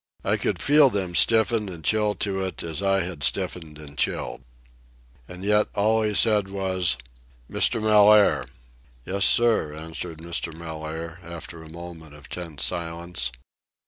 [0.23, 4.41] I could feel them stiffen and chill to it as I had stiffened and chilled.
[5.27, 6.97] And yet all he said was:
[7.47, 7.79] "Mr.
[7.79, 8.45] Mellaire."
[9.05, 10.57] "Yes, sir," answered Mr.
[10.57, 13.31] Mellaire, after a moment of tense silence.